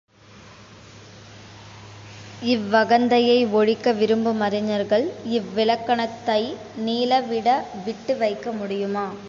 [2.41, 5.05] இவ்வகந்தையை ஒழிக்க விரும்புமறிஞர்கள்
[5.25, 6.41] இவ்விலக்கணத்தை
[6.77, 7.49] நிலவிட
[7.85, 9.07] விட்டு வைக்க முடியுமா?